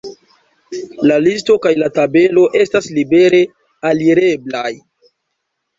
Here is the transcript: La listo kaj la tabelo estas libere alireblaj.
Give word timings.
La 1.11 1.17
listo 1.25 1.59
kaj 1.67 1.73
la 1.83 1.91
tabelo 1.99 2.47
estas 2.63 2.91
libere 2.97 3.45
alireblaj. 3.93 4.69